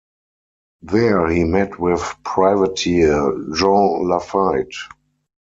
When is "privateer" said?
2.23-3.19